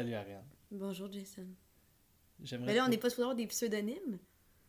[0.00, 0.46] Salut Ariane.
[0.70, 1.46] Bonjour Jason.
[2.42, 2.68] J'aimerais.
[2.68, 4.18] Mais là, on n'est pas supposé avoir des pseudonymes.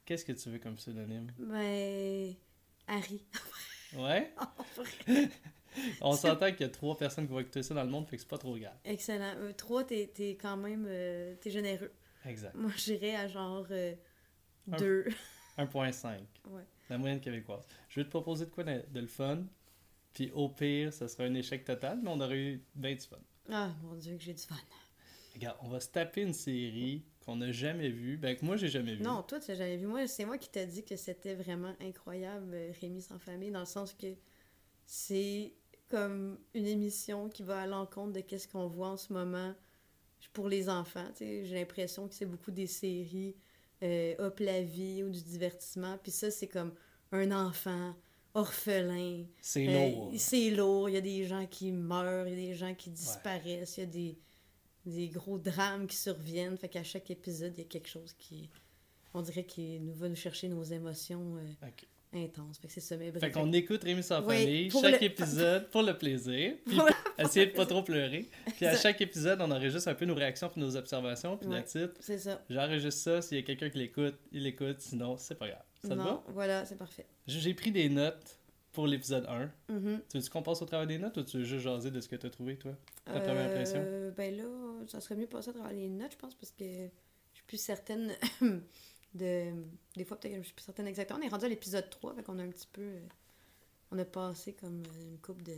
[0.04, 1.32] Qu'est-ce que tu veux comme pseudonyme?
[1.40, 2.36] Ben.
[2.86, 3.24] Harry.
[3.96, 4.34] Ouais?
[6.02, 8.18] On s'entend qu'il y a trois personnes qui vont écouter ça dans le monde, fait
[8.18, 8.76] que c'est pas trop grave.
[8.84, 9.36] Excellent.
[9.38, 10.86] Euh, trois, t'es t'es quand même.
[10.86, 11.94] euh, t'es généreux.
[12.26, 12.54] Exact.
[12.56, 13.66] Moi, j'irais à genre.
[13.72, 13.96] euh,
[14.70, 15.06] Un- deux.
[15.58, 16.20] 1.5.
[16.50, 16.64] Ouais.
[16.90, 17.66] La moyenne québécoise.
[17.88, 19.46] Je vais te proposer de quoi de, de le fun.
[20.14, 23.16] Puis au pire, ça sera un échec total, mais on aurait eu bien du fun.
[23.50, 24.56] Ah, mon Dieu, que j'ai du fun.
[25.34, 28.18] Regarde, on va se taper une série qu'on n'a jamais vue.
[28.18, 29.04] Ben que moi, j'ai jamais vue.
[29.04, 29.86] Non, toi, tu l'as jamais vu.
[29.88, 33.60] Moi, c'est moi qui t'ai dit que c'était vraiment incroyable, euh, Rémi sans famille, dans
[33.62, 34.08] le sens que
[34.86, 35.54] c'est
[35.90, 39.54] comme une émission qui va à l'encontre de qu'est-ce qu'on voit en ce moment
[40.34, 41.08] pour les enfants.
[41.16, 41.46] tu sais.
[41.46, 43.36] J'ai l'impression que c'est beaucoup des séries
[43.84, 45.98] euh, Hop la vie ou du divertissement.
[46.02, 46.74] Puis ça, c'est comme
[47.12, 47.96] un enfant
[48.34, 49.26] orphelin.
[49.42, 50.12] C'est Euh, lourd.
[50.18, 50.90] c'est lourd.
[50.90, 53.82] Il y a des gens qui meurent, il y a des gens qui disparaissent, il
[53.82, 54.18] y a des,
[54.86, 56.58] des gros drames qui surviennent.
[56.58, 58.50] Fait qu'à chaque épisode, il y a quelque chose qui,
[59.14, 61.68] on dirait, qui nous va nous chercher nos émotions euh,
[62.14, 62.58] intenses.
[62.58, 62.98] Fait que c'est ça.
[62.98, 66.88] Mais Fait qu'on écoute Rémi sans famille, chaque le- épisode pour le plaisir, puis Pour
[67.18, 68.26] essayer de pas trop pleurer.
[68.58, 71.56] Puis à chaque épisode, on enregistre un peu nos réactions puis nos observations, puis Ouais.
[71.58, 71.94] la titre.
[72.00, 72.42] c'est ça.
[72.50, 75.64] J'enregistre ça, s'il y a quelqu'un qui l'écoute, il l'écoute, sinon c'est pas grave.
[75.84, 76.24] Ça te non, va?
[76.30, 77.06] voilà, c'est parfait.
[77.28, 78.40] J'ai pris des notes
[78.72, 79.52] pour l'épisode 1.
[79.74, 80.00] Mhm.
[80.10, 82.08] Tu veux qu'on passe au travail des notes ou tu veux juste jaser de ce
[82.08, 82.72] que tu as trouvé, toi?
[83.06, 83.80] Ta première impression?
[83.84, 84.44] Euh, ben là,
[84.88, 87.58] ça serait mieux passer à travers les notes, je pense, parce que je suis plus
[87.62, 88.14] certaine
[89.14, 89.52] de.
[89.96, 91.20] Des fois, peut-être que je suis plus certaine exactement.
[91.20, 92.82] On est rendu à l'épisode 3, fait qu'on a un petit peu.
[92.82, 93.00] euh,
[93.92, 95.54] On a passé comme euh, une coupe de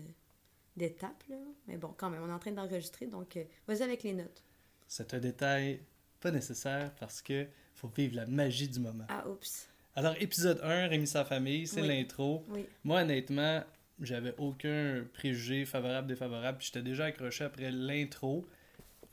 [0.75, 1.35] d'étapes, là.
[1.67, 4.41] Mais bon, quand même, on est en train d'enregistrer, donc euh, vas-y avec les notes.
[4.87, 5.81] C'est un détail
[6.19, 9.05] pas nécessaire parce que faut vivre la magie du moment.
[9.09, 9.67] Ah, oups.
[9.95, 11.87] Alors, épisode 1, Rémi sa famille, c'est Oui.
[11.87, 12.43] l'intro.
[12.49, 12.65] Oui.
[12.83, 13.63] Moi, honnêtement,
[13.99, 16.57] j'avais aucun préjugé favorable, défavorable.
[16.57, 18.47] puis J'étais déjà accroché après l'intro.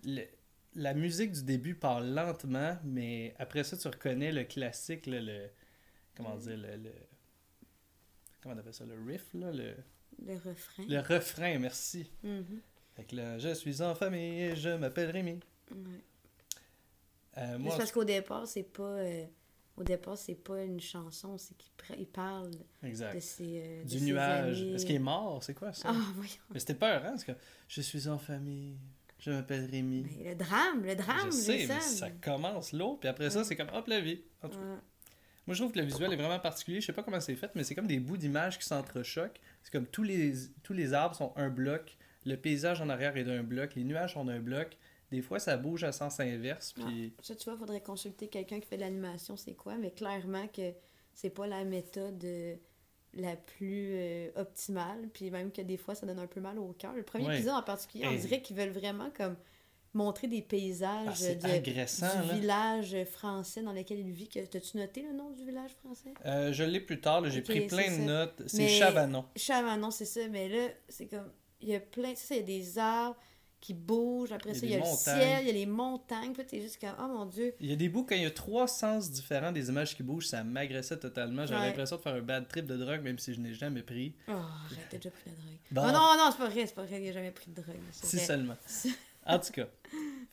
[0.05, 0.27] Le-
[0.77, 5.49] La musique du début part lentement, mais après ça, tu reconnais le classique, là, le.
[6.16, 6.77] Comment dire, le.
[6.77, 6.93] le-
[8.43, 9.75] comment on appelle ça, le riff, là, le,
[10.25, 10.84] Le refrain.
[10.88, 12.09] le refrain, merci.
[12.22, 12.61] Mhm.
[12.94, 15.41] Fait que là, je suis en famille et je m'appelle Rémi.
[15.72, 15.77] Ouais.
[17.38, 18.82] Euh, moi, parce qu'au départ, c'est pas.
[18.82, 19.25] euh,
[19.77, 22.50] Au départ, c'est pas une chanson, c'est qu'il parle
[22.82, 23.15] exact.
[23.15, 23.62] de ses.
[23.65, 24.62] euh, Du nuage.
[24.62, 25.43] Est-ce qu'il est mort?
[25.43, 25.88] C'est quoi ça?
[25.91, 26.32] Ah, voyons.
[26.53, 27.11] Mais c'était peur, hein?
[27.11, 27.32] Parce que
[27.69, 28.77] je suis en famille,
[29.20, 30.04] je m'appelle Rémi.
[30.19, 33.54] Mais le drame, le drame, je sais, mais ça commence l'eau, puis après ça, c'est
[33.56, 34.20] comme hop la vie.
[34.42, 34.76] En tout cas, Ouais.
[35.47, 36.81] Moi, je trouve que le visuel est vraiment particulier.
[36.81, 39.41] Je sais pas comment c'est fait, mais c'est comme des bouts d'images qui s'entrechoquent.
[39.62, 40.32] C'est comme tous les,
[40.62, 44.12] tous les arbres sont un bloc, le paysage en arrière est d'un bloc, les nuages
[44.14, 44.76] sont d'un bloc.
[45.10, 48.69] Des fois, ça bouge à sens inverse, puis Ça, tu vois, faudrait consulter quelqu'un qui
[48.69, 50.72] fait de l'animation, c'est quoi, mais clairement que
[51.14, 52.54] c'est pas la méthode euh,
[53.15, 56.72] la plus euh, optimale, puis même que des fois, ça donne un peu mal au
[56.72, 56.93] cœur.
[56.94, 57.34] Le premier Ouais.
[57.37, 58.19] épisode en particulier, on Hey.
[58.21, 59.37] dirait qu'ils veulent vraiment comme
[59.93, 62.06] montrer des ah, paysages de- agressant.
[62.22, 62.34] du là.
[62.34, 64.28] village français dans lequel il vit.
[64.28, 66.15] T'as-tu noté le nom du village français?
[66.26, 68.03] Euh, je l'ai plus tard, j'ai pris plein de ça.
[68.03, 68.43] notes.
[68.47, 69.25] C'est Chavanon.
[69.34, 71.28] Chavanon, c'est ça, mais là, c'est comme...
[71.60, 72.15] Il y a plein...
[72.15, 73.16] Ça, il y a des arbres
[73.60, 75.21] qui bougent, après Il y a ça, il y a le montagnes.
[75.21, 77.72] ciel, il y a les montagnes, puis t'es juste comme, oh mon Dieu, Il y
[77.72, 80.43] a des bouts, quand il y a trois sens différents des images qui bougent, ça
[80.44, 81.44] m'agressait totalement.
[81.47, 81.66] J'avais Ouais.
[81.69, 84.15] l'impression de faire un bad trip de drogue, même si je n'ai jamais pris.
[84.28, 84.32] Oh,
[84.91, 85.59] t'as déjà pris la drogue.
[85.72, 85.82] Bon.
[85.84, 87.76] Oh non, non, c'est pas vrai, c'est pas vrai, a jamais pris de drogue.
[87.93, 88.25] Si vrai.
[88.25, 88.56] seulement.
[89.26, 89.66] En tout cas.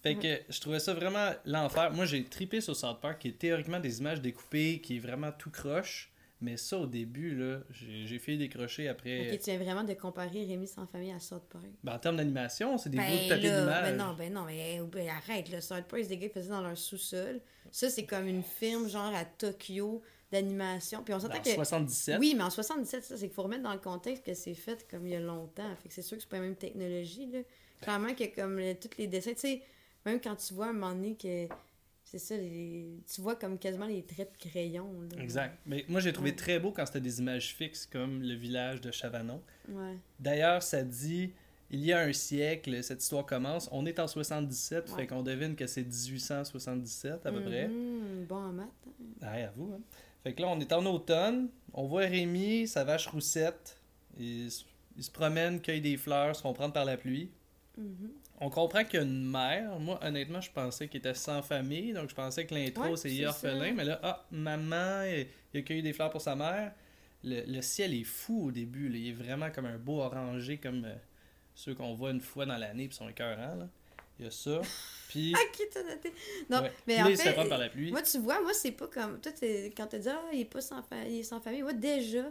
[0.02, 1.92] Fait que je trouvais ça vraiment l'enfer.
[1.94, 5.32] Moi, j'ai tripé sur South Park, qui est théoriquement des images découpées, qui est vraiment
[5.34, 6.10] tout croche.
[6.40, 9.32] Mais ça, au début, là, j'ai j'ai fait décrocher après.
[9.32, 11.66] Ok, tu viens vraiment de comparer Rémi sans famille à South Park.
[11.84, 13.84] Ben, en termes d'animation, c'est des bouts de Ben papier d'image.
[13.92, 16.50] ben non, ben non, mais ben arrête, là, South Park, c'est des gars qui faisaient
[16.50, 17.42] dans leur sous-sol.
[17.72, 21.02] Ça, c'est comme une firme, genre, à Tokyo, d'animation.
[21.04, 21.50] Puis on s'entend En que...
[21.50, 22.18] 77.
[22.20, 24.86] Oui, mais en 77, ça, c'est qu'il faut remettre dans le contexte que c'est fait
[24.90, 25.76] comme il y a longtemps.
[25.82, 27.40] Fait que c'est sûr que c'est pas la même technologie, là.
[27.82, 29.62] Clairement que comme le- tous les dessins, tu sais,
[30.06, 31.48] même quand tu vois à un moment donné que...
[32.10, 35.22] C'est ça, les- tu vois comme quasiment les traits de crayon, là.
[35.22, 35.58] Exact.
[35.66, 36.36] Mais moi, j'ai trouvé Ouais.
[36.38, 39.42] très beau quand c'était des images fixes, comme le village de Chavanon.
[39.68, 39.98] Ouais.
[40.18, 41.34] D'ailleurs, ça dit
[41.70, 43.68] il y a un siècle, cette histoire commence.
[43.74, 44.96] On est en 77, Ouais.
[44.96, 47.68] fait qu'on devine que c'est 1877 à peu près.
[47.68, 48.68] Mhm, Bon en maths.
[48.88, 48.92] hein.
[49.22, 49.74] Ah, à vous.
[49.76, 49.82] Hein.
[50.24, 51.50] Fait que là, on est en automne.
[51.74, 53.78] On voit Rémi, sa vache roussette.
[54.18, 54.64] Il, se-
[54.96, 57.30] il se promène, cueille des fleurs, se font prendre par la pluie.
[57.78, 58.12] Mhm.
[58.40, 59.80] On comprend qu'il y a une mère.
[59.80, 61.94] Moi, honnêtement, je pensais qu'il était sans famille.
[61.94, 63.68] Donc, je pensais que l'intro, Ouais, c'est orphelin.
[63.70, 63.72] ça.
[63.74, 65.04] Mais là, ah, maman,
[65.54, 66.72] il, a cueilli des fleurs pour sa mère.
[67.24, 68.90] Le, le ciel est fou au début.
[68.90, 68.98] là.
[68.98, 70.94] Il est vraiment comme un beau orangé, comme euh,
[71.56, 73.56] ceux qu'on voit une fois dans l'année, puis sont écœurants.
[73.56, 73.68] Là.
[74.20, 74.62] Il y a ça.
[75.10, 76.12] Puis, Ah, qui t'a noté?
[76.50, 76.72] Non, ouais.
[76.86, 77.92] mais en fait par la pluie.
[77.92, 79.20] moi, tu vois, moi, c'est pas comme.
[79.20, 79.32] Toi,
[79.76, 82.24] quand t'as dit, ah, il est pas sans, fa- il est sans famille, moi, déjà,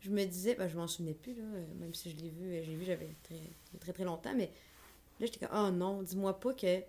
[0.00, 1.42] je me disais, ben, je m'en souvenais plus, là,
[1.78, 3.40] même si je l'ai vu, euh, j'ai vu, j'avais très,
[3.80, 4.50] très, très longtemps, mais
[5.20, 6.82] Là, j'étais comme, oh non, dis-moi pas que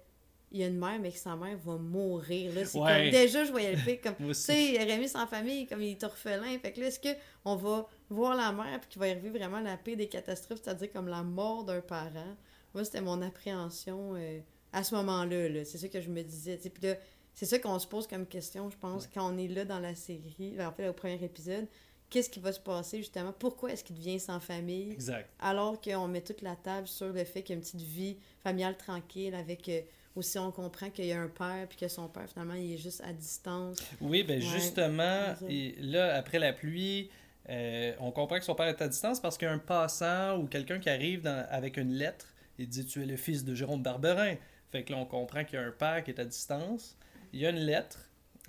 [0.55, 2.53] il y a une mère, mais que sa mère va mourir.
[2.53, 3.09] Là, c'est Ouais.
[3.09, 6.03] comme, déjà, je voyais le fait comme, tu sais, Rémi sans famille, comme il est
[6.03, 6.59] orphelin.
[6.59, 9.77] Fait que là, est-ce qu'on va voir la mère, puis qu'il va arriver vraiment la
[9.77, 12.35] pire des catastrophes, c'est-à-dire comme la mort d'un parent?
[12.75, 14.39] Moi, c'était mon appréhension euh,
[14.71, 15.49] à ce moment-là.
[15.49, 16.57] -là, c'est ça que je me disais.
[16.57, 16.95] Puis là,
[17.33, 19.09] c'est ça qu'on se pose comme question, je pense, Ouais.
[19.15, 21.67] quand on est là dans la série, en fait, au premier épisode.
[22.09, 23.33] Qu'est-ce qui va se passer, justement?
[23.37, 24.91] Pourquoi est-ce qu'il devient sans famille?
[24.91, 25.27] Exact.
[25.39, 28.17] alors qu'on met toute la table sur le fait qu'il y a une petite vie
[28.43, 29.81] familiale tranquille avec euh,
[30.15, 32.77] aussi on comprend qu'il y a un père puis que son père finalement il est
[32.77, 37.09] juste à distance Oui, ben Ouais, justement, et là, après la pluie,
[37.49, 40.37] euh, on comprend que son père est à distance parce qu'il y a un passant
[40.37, 42.27] ou quelqu'un qui arrive dans- avec une lettre
[42.59, 44.35] et dit Tu es le fils de Jérôme Barberin.
[44.71, 46.95] Fait que là, on comprend qu'il y a un père qui est à distance.
[47.33, 47.99] Il y a une lettre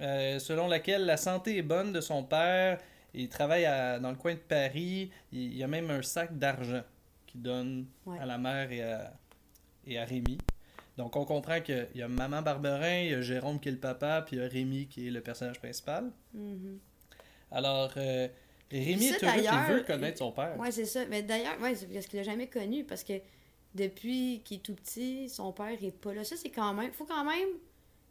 [0.01, 2.79] euh, selon laquelle la santé est bonne de son père.
[3.15, 5.11] Il travaille à- dans le coin de Paris.
[5.33, 6.83] Il, y a même un sac d'argent
[7.27, 8.19] qu'il donne Ouais.
[8.19, 9.13] à la mère et à,
[9.87, 10.39] et à Rémi.
[10.97, 13.79] Donc, on comprend qu'il y a maman Barberin, il y a Jérôme qui est le
[13.79, 16.11] papa, puis il y a Rémi qui est le personnage principal.
[16.33, 16.79] Mhm.
[17.51, 18.29] Alors, euh,
[18.71, 20.59] Rémi ça, est heureux qu'il veut connaître son père.
[20.59, 23.13] ouais c'est ça mais d'ailleurs ouais c'est parce qu'il l'a jamais connu parce que
[23.75, 27.05] depuis qu'il est tout petit son père est pas là ça c'est quand même faut
[27.05, 27.49] quand même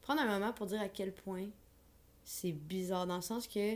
[0.02, 1.48] prendre un moment pour dire à quel point
[2.24, 3.76] c'est bizarre dans le sens que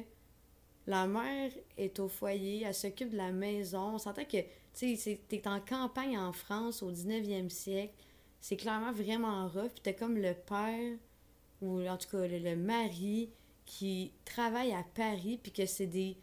[0.87, 3.95] la mère est au foyer, elle s'occupe de la maison.
[3.95, 4.37] On s'entend que,
[4.73, 7.93] tu sais, t'es en campagne en France au 19e siècle.
[8.39, 9.71] C'est clairement vraiment rough.
[9.73, 10.97] Puis t'as comme le père,
[11.61, 13.29] ou en tout cas le, le mari,
[13.65, 16.17] qui travaille à Paris, puis que c'est des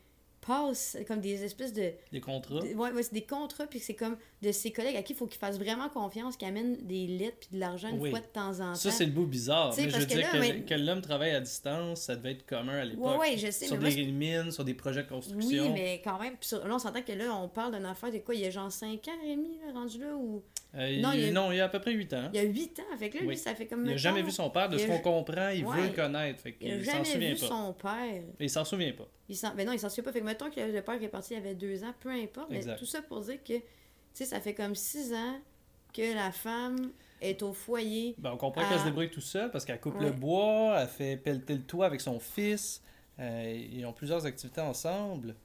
[0.46, 1.92] passes, comme des espèces de...
[2.12, 2.60] Les contrats.
[2.60, 5.16] de- ouais, ouais, c'est des contrats, puis c'est comme de ses collègues à qui il
[5.16, 8.10] faut qu'ils fassent vraiment confiance, qu'ils amènent des lettres puis de l'argent une Oui.
[8.10, 8.74] fois de temps en temps.
[8.74, 9.70] Ça, c'est le bout bizarre.
[9.70, 12.16] Tu sais, Mais je veux que dire là, que, mais- l'homme travaille à distance, ça
[12.16, 13.04] devait être commun à l'époque.
[13.20, 15.64] Ouais, ouais, je sais, Sur mais moi, des mines, sur des projets de construction.
[15.66, 18.10] Oui, mais quand même, puis sur- là, on s'entend que là, on parle d'une affaire
[18.12, 18.34] de quoi?
[18.34, 20.42] Il y a genre 5 ans, Rémi, là, rendu là, ou...
[20.76, 22.28] Euh, Non, il y a- non, il y a à peu près 8 ans.
[22.32, 23.84] Il y a 8 ans, fait que là, lui, ça fait comme...
[23.84, 24.68] Il n'a jamais vu son père.
[24.68, 26.40] De ce qu'on comprend, il veut le connaître.
[26.40, 27.46] Fait Il a qu'il s'en jamais souvient vu pas.
[27.46, 28.22] son père.
[28.40, 29.08] Il s'en souvient pas.
[29.28, 29.54] Il s'en...
[29.54, 30.12] Ben non, il s'en souvient pas.
[30.12, 32.50] Fait mettons que le père qui est parti, il avait 2 ans, peu importe.
[32.50, 32.76] Mais Exact.
[32.78, 33.62] tout ça pour dire que, tu
[34.12, 35.38] sais, ça fait comme 6 ans
[35.92, 36.90] que la femme
[37.20, 38.14] est au foyer.
[38.18, 40.06] Ben, on comprend qu'elle se débrouille tout seul parce qu'elle coupe Ouais.
[40.06, 42.82] le bois, elle fait pelleter le toit avec son fils.
[43.20, 45.36] Euh, ils ont plusieurs activités ensemble.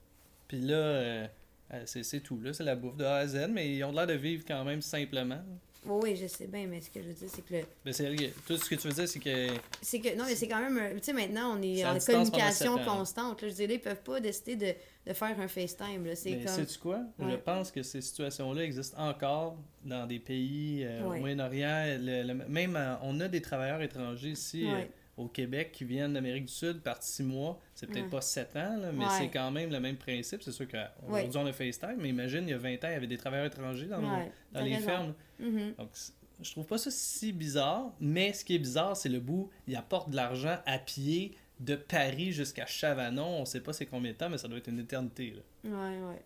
[0.47, 1.27] Puis là, euh,
[1.73, 2.41] euh, c'est c'est tout.
[2.41, 4.63] là C'est la bouffe de A à Z, mais ils ont l'air de vivre quand
[4.65, 5.41] même simplement.
[5.85, 7.61] Oui, oui, je sais bien, mais ce que je veux dire, c'est que le...
[7.85, 9.47] Ben, c'est tout ce que tu veux dire, c'est que
[9.81, 10.97] C'est que, non, mais c'est quand même.
[10.99, 13.41] Tu sais, maintenant, on est en communication constante.
[13.41, 16.05] Là, je veux dire, ils peuvent pas décider de, de faire un FaceTime.
[16.05, 16.15] Là.
[16.15, 16.53] C'est Mais comme.
[16.53, 16.99] sais-tu quoi?
[17.19, 19.55] Je pense que ces situations-là existent encore
[19.85, 21.17] dans des pays euh, Ouais.
[21.17, 21.97] au Moyen-Orient.
[22.49, 24.83] Même, euh, on a des travailleurs étrangers ici euh.
[25.19, 27.59] Au Québec qui viennent d'Amérique du Sud, partent six mois.
[27.75, 28.09] C'est peut-être Ouais.
[28.09, 29.11] pas sept ans, là, mais Ouais.
[29.17, 30.41] c'est quand même le même principe.
[30.43, 31.37] C'est sûr qu'aujourd'hui, Ouais.
[31.37, 33.47] on a FaceTime, mais imagine, il y a 20 ans, il y avait des travailleurs
[33.47, 34.85] étrangers dans, dans les raison.
[34.85, 35.13] fermes.
[35.39, 35.73] Mhm.
[35.77, 39.19] Donc, c- je trouve pas ça si bizarre, mais ce qui est bizarre, c'est le
[39.19, 39.49] bout.
[39.67, 43.41] Il apporte de l'argent à pied de Paris jusqu'à Chavanon.
[43.41, 45.35] On sait pas c'est combien de temps, mais ça doit être une éternité.
[45.65, 45.69] là.
[45.69, 46.23] Ouais, ouais.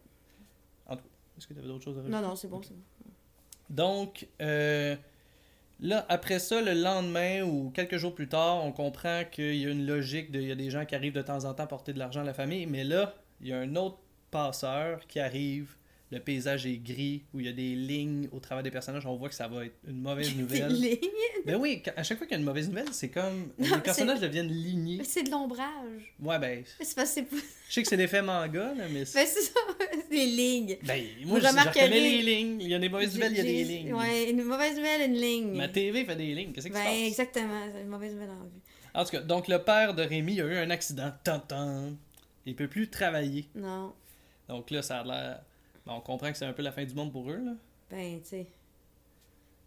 [1.35, 2.15] Est-ce que tu avais d'autres choses à rajouter?
[2.21, 3.11] Non, non, c'est bon, c'est bon.
[3.71, 4.95] Donc, euh,
[5.79, 9.69] là, après ça, le lendemain ou quelques jours plus tard, on comprend qu'il y a
[9.69, 11.99] une logique, il y a des gens qui arrivent de temps en temps porter de
[11.99, 13.97] l'argent à la famille, mais là, il y a un autre
[14.31, 15.75] passeur qui arrive,
[16.13, 19.15] le paysage est gris, où il y a des lignes au travers des personnages, on
[19.15, 20.71] voit que ça va être une mauvaise Des nouvelle.
[20.71, 20.99] lignes?
[21.45, 23.81] ben oui, à chaque fois qu'il y a une mauvaise nouvelle, c'est comme Non, les
[23.81, 24.97] personnages deviennent lignés.
[24.99, 26.13] Mais c'est de l'ombrage.
[26.21, 27.27] Ouais, ben, C'est parce que c'est
[27.67, 29.03] je sais que c'est l'effet manga, là, mais...
[29.05, 29.59] c'est- Ben, c'est ça,
[30.11, 30.77] des lignes.
[30.83, 32.61] Ben, moi, Vous je, je remarquerez- reconnais les lignes.
[32.61, 33.93] Il y a des mauvaises nouvelles, il y a des lignes.
[33.93, 35.53] Ouais, une mauvaise nouvelle, une ligne.
[35.57, 37.07] Ma TV fait des lignes, qu'est-ce qui se Ben, passe?
[37.07, 38.61] exactement, c'est une mauvaise nouvelle en vue.
[38.93, 41.11] En tout cas, donc le père de Rémi a eu un accident.
[41.23, 41.93] Tan, tan.
[42.45, 43.45] Il peut plus travailler.
[43.55, 43.93] Non,
[44.47, 45.41] Donc là, ça a l'air.
[45.85, 47.41] Ben, on comprend que c'est un peu la fin du monde pour eux.
[47.43, 47.53] Là.
[47.89, 48.47] ben, tu sais.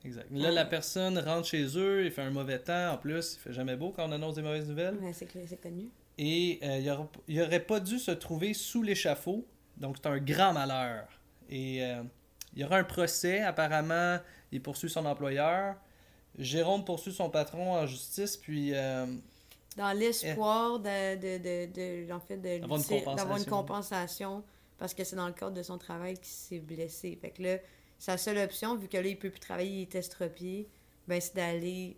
[0.04, 0.26] Exact.
[0.30, 0.54] Là, Ouais.
[0.54, 2.92] la personne rentre chez eux, il fait un mauvais temps.
[2.92, 4.96] En plus, il fait jamais beau quand on annonce des mauvaises nouvelles.
[5.00, 5.26] Ben, c'est
[5.60, 5.88] connu.
[6.18, 9.44] Et euh, il, aura- il aurait pas dû se trouver sous l'échafaud.
[9.76, 11.06] Donc c'est un grand malheur.
[11.50, 12.02] Et euh,
[12.54, 13.40] il y aura un procès.
[13.42, 14.18] Apparemment,
[14.52, 15.74] il poursuit son employeur.
[16.38, 18.36] Jérôme poursuit son patron en justice.
[18.36, 18.70] Puis.
[18.74, 19.06] euh,
[19.76, 24.44] Dans l'espoir de, de, de, de, en fait, d'avoir une compensation.
[24.78, 27.16] Parce que c'est dans le cadre de son travail qu'il s'est blessé.
[27.20, 27.58] Fait que là,
[27.98, 30.68] sa seule option, vu que là, il peut plus travailler, il est estropié,
[31.08, 31.96] ben, c'est d'aller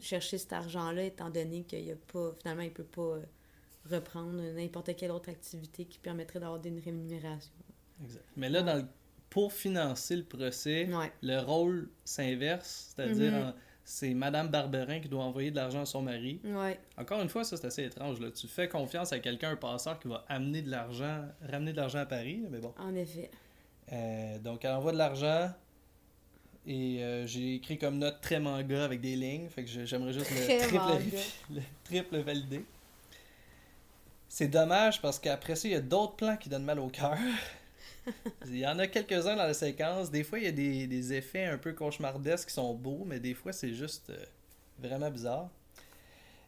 [0.00, 3.22] chercher cet argent-là, étant donné qu'il a pas, finalement, il peut pas euh,
[3.90, 7.52] reprendre n'importe quelle autre activité qui permettrait d'avoir une rémunération.
[8.04, 8.24] exact.
[8.36, 8.86] Mais là, dans le-
[9.30, 10.86] pour financer le procès.
[10.90, 11.12] Ouais.
[11.22, 13.42] le rôle s'inverse, c'est-à-dire Mhm.
[13.48, 13.54] en-
[13.88, 16.42] c'est Madame Barberin qui doit envoyer de l'argent à son mari.
[16.44, 16.78] Ouais.
[16.98, 18.20] Encore une fois, ça c'est assez étrange.
[18.20, 18.30] Là.
[18.30, 22.00] Tu fais confiance à quelqu'un, un passeur qui va amener de l'argent, ramener de l'argent
[22.00, 22.74] à Paris, là, mais bon.
[22.78, 23.30] En effet.
[23.90, 25.50] Euh, donc elle envoie de l'argent
[26.66, 29.48] Et euh, j'ai écrit comme note très manga avec des lignes.
[29.48, 31.16] Fait que j'aimerais juste le triple,
[31.54, 32.64] le triple valider.
[34.28, 37.16] C'est dommage parce qu'après ça, il y a d'autres plans qui donnent mal au cœur.
[38.46, 40.10] il y en a quelques-uns dans la séquence.
[40.10, 43.20] Des fois, il y a des, des effets un peu cauchemardesques qui sont beaux, mais
[43.20, 44.16] des fois, c'est juste euh,
[44.78, 45.48] vraiment bizarre.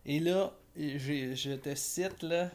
[0.06, 2.50] Et là, je te cite, là,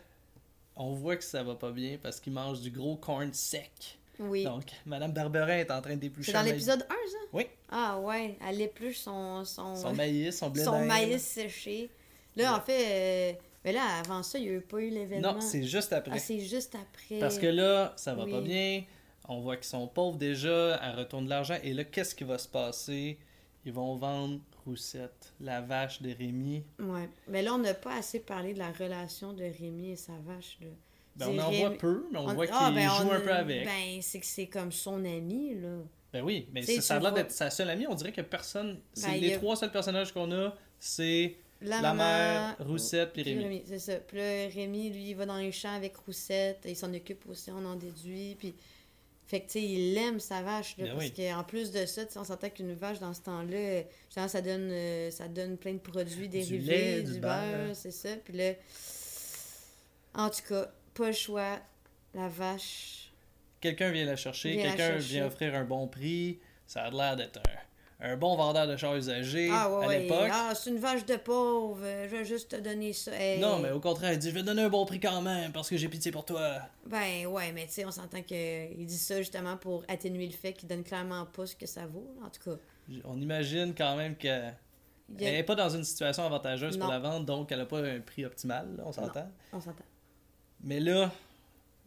[0.75, 3.97] on voit que ça va pas bien parce qu'il mange du gros corn sec.
[4.17, 4.43] Oui.
[4.45, 7.17] Donc, Madame Barberin est en train d'éplucher C'est dans l'épisode 1, ça?
[7.33, 7.47] Oui.
[7.69, 11.89] Ah ouais, elle épluche son, son, son maïs, son blé son maïs séché.
[12.37, 15.33] Là, en fait, euh, mais là, avant ça, il n'y a pas eu l'événement.
[15.33, 16.11] Non, c'est juste après.
[16.15, 17.19] Ah, c'est juste après.
[17.19, 18.31] Parce que là, ça va Oui.
[18.31, 18.83] pas bien.
[19.27, 20.79] On voit qu'ils sont pauvres déjà.
[20.83, 21.57] Elle retourne de l'argent.
[21.63, 23.17] Et là, qu'est-ce qui va se passer?
[23.65, 26.63] Ils vont vendre Roussette, la vache de Rémi.
[26.79, 27.09] Ouais.
[27.27, 30.57] Mais là, on n'a pas assez parlé de la relation de Rémi et sa vache.
[30.61, 30.67] Là.
[31.15, 33.19] Ben, on en Rémi- voit peu, mais on, voit qu'il ah, ben, joue on- un
[33.21, 33.65] peu avec.
[33.65, 36.21] Ben, Ben, c'est que c'est comme son ami, là.
[36.23, 37.87] oui, mais ça, ça a l'air d'être sa seule amie.
[37.87, 38.79] On dirait que personne.
[38.93, 40.53] C'est Ben, les a- trois seuls personnages qu'on a.
[40.79, 43.43] C'est La, mère, Roussette puis Rémi.
[43.43, 43.95] Rémi, c'est ça.
[43.95, 46.59] Puis là, Rémi, lui, il va dans les champs avec Roussette.
[46.65, 48.35] Il s'en occupe aussi, on en déduit.
[48.37, 48.53] Puis...
[49.27, 51.13] Fait que, tu sais, il aime sa vache, là, Ben parce oui.
[51.13, 53.81] qu'en plus de ça, tu sais, on s'entend qu'une vache, dans ce temps-là,
[54.15, 57.91] genre, ça donne, euh, ça donne plein de produits dérivés, lait, du, du beurre, c'est
[57.91, 58.09] ça.
[58.23, 58.53] Puis là,
[60.13, 61.59] en tout cas, pas le choix.
[62.13, 63.11] La vache,
[63.59, 66.39] Quelqu'un vient la chercher, quelqu'un vient offrir un bon prix.
[66.67, 67.59] Ça a l'air d'être un,
[68.05, 69.99] un bon vendeur de chars usagés ah ouais, à ouais.
[69.99, 70.29] l'époque.
[70.31, 73.11] Ah, c'est une vache de pauvre, je vais juste te donner ça.
[73.19, 73.39] Hey.
[73.39, 75.51] Non, mais au contraire, il dit Je vais te donner un bon prix quand même
[75.51, 76.59] parce que j'ai pitié pour toi.
[76.85, 80.53] Ben ouais, mais tu sais, on s'entend qu'il dit ça justement pour atténuer le fait
[80.53, 82.15] qu'il donne clairement pas ce que ça vaut.
[82.23, 82.57] En tout cas,
[83.05, 84.53] On imagine quand même y a-
[85.19, 88.25] n'est pas dans une situation avantageuse pour la vente, donc elle n'a pas un prix
[88.25, 89.29] optimal, là, on s'entend.
[89.53, 89.83] on s'entend.
[90.63, 91.11] Mais là,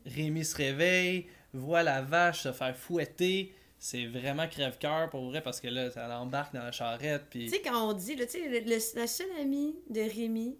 [0.06, 3.54] Rémi se réveille, voit la vache se faire fouetter.
[3.80, 7.22] C'est vraiment crève-cœur pour vrai parce que là, elle embarque dans la charrette.
[7.30, 10.00] Tu Puis sais, quand on dit, là, tu sais, le- le- la seule amie de
[10.00, 10.58] Rémi,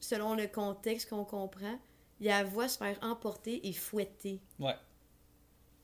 [0.00, 1.78] selon le contexte qu'on comprend,
[2.20, 4.40] il la voit se faire emporter et fouetter.
[4.58, 4.76] Ouais.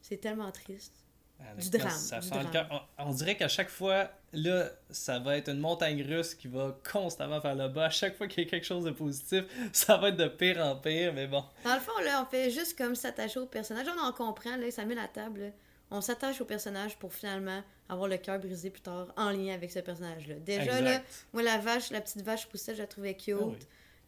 [0.00, 0.94] C'est tellement triste.
[1.38, 2.50] drame, Ça du le drame.
[2.50, 2.88] cœur.
[2.98, 6.76] On, on dirait qu'à chaque fois, là, ça va être une montagne russe qui va
[6.90, 7.84] constamment faire le bas.
[7.84, 10.58] À chaque fois qu'il y a quelque chose de positif, ça va être de pire
[10.64, 11.44] en pire, mais bon.
[11.62, 13.86] Dans le fond, là, on fait juste comme s'attacher au personnage.
[13.96, 15.40] On en comprend, là, ça met la table.
[15.42, 15.50] là.
[15.90, 19.70] On s'attache au personnage pour finalement avoir le cœur brisé plus tard en lien avec
[19.70, 20.34] ce personnage-là.
[20.36, 21.02] Déjà, là,
[21.32, 23.36] moi, la vache, la petite vache poussette, je la trouvais cute.
[23.40, 23.56] Ah oui.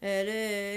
[0.03, 0.23] Euh,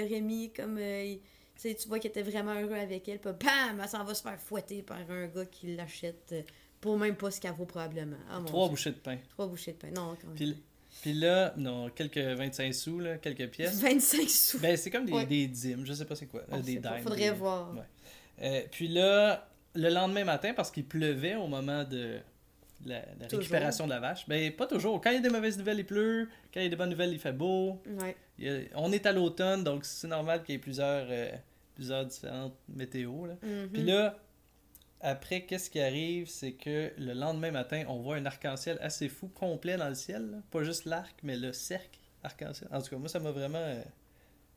[0.03, 3.79] là, Rémi, comme euh, il- tu vois qu'il était vraiment heureux avec elle, puis bam,
[3.81, 6.41] elle s'en va se faire fouetter par un gars qui l'achète euh,
[6.81, 8.17] pour même pas ce qu'elle vaut probablement.
[8.29, 8.69] Ah, Trois Dieu.
[8.71, 9.17] bouchées de pain.
[9.29, 9.89] Trois bouchées de pain.
[9.91, 10.35] Non, quand même.
[10.35, 10.57] Puis,
[11.01, 13.79] puis là, non, quelques 25 sous, là, quelques pièces.
[13.79, 14.59] 25 sous.
[14.59, 15.25] Ben, c'est comme des, Ouais.
[15.25, 16.41] des dîmes, je sais pas c'est quoi.
[16.49, 17.73] On des dimes, Faudrait des- voir.
[17.75, 17.81] Ouais.
[18.41, 22.19] Euh, puis là, le lendemain matin, parce qu'il pleuvait au moment de
[22.85, 23.01] la,
[23.31, 25.01] récupération de la vache, ben pas toujours.
[25.01, 26.29] Quand il y a des mauvaises nouvelles, il pleut.
[26.53, 27.81] Quand il y a des bonnes nouvelles, il fait beau.
[27.87, 28.15] Ouais.
[28.37, 31.31] Il y a- on est à l'automne, donc c'est normal qu'il y ait plusieurs, euh,
[31.73, 33.25] plusieurs différentes météos.
[33.25, 33.33] Là.
[33.41, 33.69] Mhm.
[33.71, 34.17] Puis là,
[35.01, 39.27] après, qu'est-ce qui arrive, c'est que le lendemain matin, on voit un arc-en-ciel assez fou,
[39.27, 40.31] complet dans le ciel.
[40.31, 40.37] là.
[40.51, 42.69] Pas juste l'arc, mais le cercle arc-en-ciel.
[42.71, 43.57] En tout cas, moi, ça m'a vraiment...
[43.59, 43.81] euh,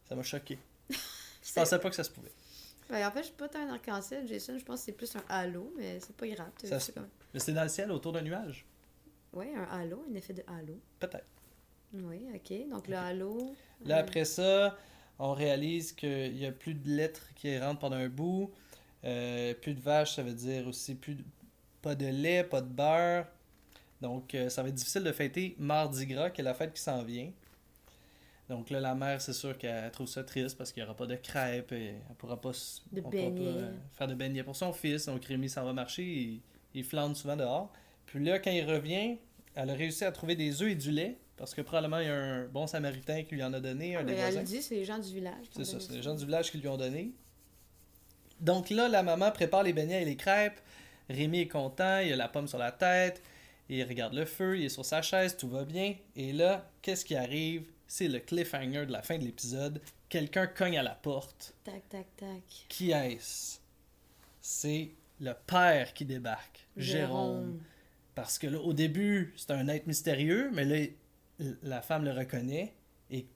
[0.09, 0.59] ça m'a choqué.
[1.43, 2.33] Je pensais pas que ça se pouvait.
[2.91, 4.59] Ben, en fait, je suis pas tant un arc-en-ciel, Jason.
[4.59, 6.51] Je pense que c'est plus un halo, mais c'est pas grave.
[6.63, 8.65] Ça c'est se- comme- Mais c'était dans le ciel, autour d'un nuage.
[9.33, 10.81] Ouais, un halo, un effet de halo.
[10.99, 11.27] Peut-être.
[11.93, 12.69] Oui, ok.
[12.71, 13.55] Donc le halo.
[13.85, 14.77] Là, euh, après ça,
[15.19, 18.51] on réalise qu'il n'y a plus de lettres qui rentrent pendant un bout.
[19.05, 21.25] Euh, plus de vaches, ça veut dire aussi plus de-
[21.83, 23.27] pas de lait, pas de beurre.
[24.01, 26.81] Donc, euh, ça va être difficile de fêter Mardi Gras, qui est la fête qui
[26.83, 27.31] s'en vient.
[28.49, 31.07] Donc là, la mère, c'est sûr qu'elle trouve ça triste parce qu'il n'y aura pas
[31.07, 34.43] de crêpes et elle pourra pas, s- De on pourra pas, euh, faire de beignets
[34.43, 35.05] pour son fils.
[35.07, 36.41] Donc Rémi s'en va marcher, il,
[36.75, 37.71] il flâne souvent dehors.
[38.07, 39.19] Puis là, quand il revient,
[39.55, 42.11] elle a réussi à trouver des œufs et du lait parce que probablement il y
[42.11, 44.41] a un bon samaritain qui lui en a donné, un des mais voisins.
[44.41, 45.47] elle dit, c'est les gens du village.
[45.55, 47.13] C'est ça, c'est les gens du village qui lui ont donné.
[48.41, 50.61] Donc là, la maman prépare les beignets et les crêpes.
[51.11, 53.23] Rémi est content, il a la pomme sur la tête,
[53.69, 55.95] il regarde le feu, il est sur sa chaise, tout va bien.
[56.17, 57.67] Et là, qu'est-ce qui arrive?
[57.89, 59.81] C'est le cliffhanger de la fin de l'épisode.
[60.11, 61.55] Quelqu'un cogne à la porte.
[61.65, 62.43] Tac, tac, tac.
[62.69, 63.59] Qui est-ce?
[64.41, 64.91] C'est
[65.21, 67.61] le père qui débarque, Jérôme.
[68.15, 70.87] Parce que là, au début, c'est un être mystérieux, mais là,
[71.63, 72.75] la femme le reconnaît
[73.11, 73.27] et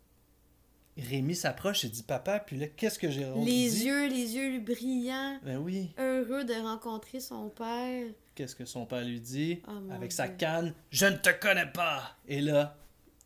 [0.99, 3.87] Rémi s'approche et dit papa, puis là, qu'est-ce que Jérôme Les dit?
[3.87, 8.07] yeux, les yeux brillants, Ben oui, heureux de rencontrer son père.
[8.35, 9.63] qu'est-ce que son père lui dit?
[9.69, 12.17] Oh, Avec sa canne, je ne te connais pas!
[12.29, 12.77] Et là,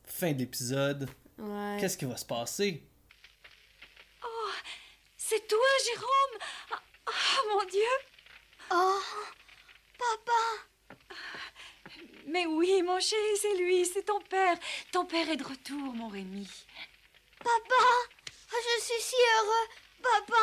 [0.06, 1.08] fin de l'épisode,
[1.38, 1.76] Ouais.
[1.80, 2.82] qu'est-ce qui va se passer?
[5.18, 6.38] C'est toi, Jérôme
[6.70, 7.80] Ah, ah, mon Dieu
[8.70, 9.00] Oh,
[9.98, 11.12] papa,
[12.28, 14.56] Mais oui, mon chéri, c'est lui, c'est ton père.
[14.92, 16.48] Ton père est de retour, mon Rémi.
[17.38, 18.04] Papa oh,
[18.52, 19.68] Je suis si heureux
[20.02, 20.42] Papa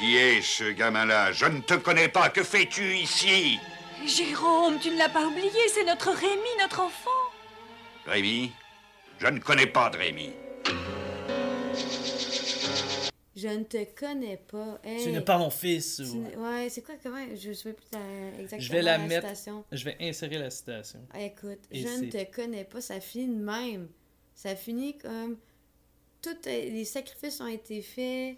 [0.00, 1.32] Qui est ce gamin-là?
[1.32, 2.30] Je ne te connais pas.
[2.30, 3.58] Que fais-tu ici?
[4.06, 7.10] Jérôme, tu ne l'as pas oublié, c'est notre Rémi, notre enfant.
[8.06, 8.50] Rémi?
[9.18, 10.30] Je ne connais pas de Rémi.
[13.36, 14.78] Je ne te connais pas.
[14.84, 15.98] Hey, Tu n'es pas mon fils.
[16.00, 17.24] ou- Ouais, c'est quoi, comment?
[17.34, 19.64] Je sais plus la- exactement Je vais la la mettre- citation.
[19.72, 21.00] Je vais insérer la citation.
[21.12, 23.88] Ah, écoute, Et je ne te connais pas, ça finit de même.
[24.34, 25.36] Ça finit comme.
[26.22, 28.36] Tous les sacrifices ont été faits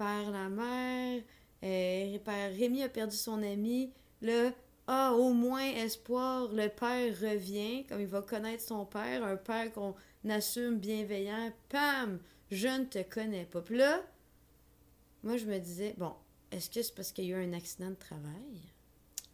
[0.00, 1.22] par la mère,
[1.62, 2.18] euh,
[2.58, 3.92] Rémi a perdu son ami.
[4.22, 4.50] Là,
[4.86, 9.70] ah, au moins espoir, le père revient, comme il va connaître son père, un père
[9.70, 9.94] qu'on
[10.26, 11.52] assume bienveillant.
[11.68, 12.18] Pam,
[12.50, 13.60] je ne te connais pas.
[13.60, 14.02] Puis là,
[15.22, 16.14] moi je me disais, bon,
[16.50, 18.72] est-ce que c'est parce qu'il y a eu un accident de travail?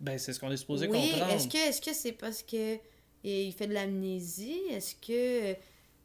[0.01, 1.33] Ben, c'est ce qu'on est supposé oui, comprendre.
[1.33, 2.77] est-ce que est-ce que c'est parce que
[3.23, 4.63] il fait de l'amnésie?
[4.71, 5.57] Est-ce que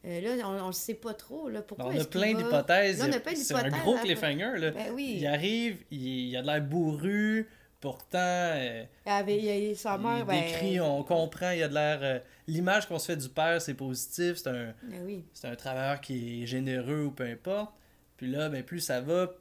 [0.05, 3.00] euh, là, on, le sait pas trop là, pourquoi on a plein va- d'hypothèses.
[3.00, 4.58] Là, on a plein C'est un d'hypothèses, gros cliffhanger.
[4.58, 4.72] Là.
[4.72, 5.17] Ben oui.
[5.20, 7.48] Il arrive, il, il a de l'air bourru,
[7.79, 9.38] pourtant, euh, Il avait,
[9.72, 12.00] il sa mère, il ben, décrit, on comprend, il a de l'air...
[12.01, 15.24] euh, L'image qu'on se fait du père, c'est positif, c'est un, Ben oui.
[15.34, 17.74] c'est un travailleur qui est généreux ou peu importe.
[18.17, 19.31] Puis là, ben, plus ça va,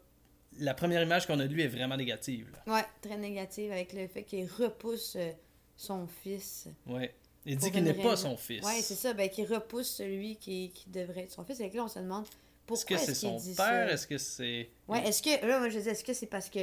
[0.58, 2.48] la première image qu'on a de lui est vraiment négative.
[2.66, 2.74] Là.
[2.74, 5.32] Ouais, très négative avec le fait qu'il repousse euh,
[5.76, 6.68] son fils.
[6.86, 7.14] Ouais.
[7.46, 8.64] Il dit qu'il n'est pas son fils.
[8.64, 11.58] Ouais, c'est ça, ben qu'il repousse celui qui, qui devrait être son fils.
[11.60, 12.32] Et là, on se demande Est-ce
[12.66, 13.88] pourquoi que c'est est-ce son père?
[13.90, 14.68] Est-ce que c'est...
[14.88, 16.60] Ouais, est-ce que là, moi je dis, est-ce que c'est parce que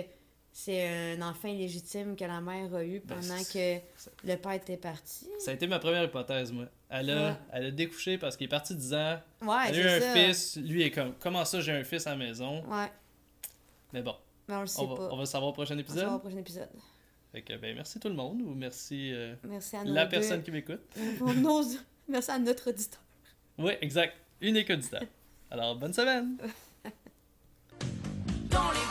[0.53, 3.83] c'est un enfant illégitime que la mère a eu Ben, pendant que c'est-
[4.23, 5.27] le père était parti?
[5.39, 6.65] Ça a été ma première hypothèse, moi.
[6.89, 7.35] Elle a, Ouais.
[7.53, 9.19] elle a découché parce qu'il est parti 10 ans.
[9.41, 10.57] Ouais, elle a eu un fils.
[10.57, 12.63] Lui est comme, comment ça, j'ai un fils à la maison?
[12.67, 12.91] Ouais,
[13.93, 14.15] Mais bon,
[14.47, 15.09] mais on le sait on va, pas.
[15.11, 16.13] on va le savoir au prochain On se voit épisode.
[16.15, 16.69] au prochain épisode.
[17.61, 19.35] Ben, merci tout le monde, ou merci, euh,
[19.73, 20.81] à la personne qui m'écoute.
[22.09, 23.01] Merci à notre auditeur.
[23.57, 24.15] Oui, exact.
[24.39, 25.01] Unique auditeur.
[25.51, 26.37] Alors, bonne semaine!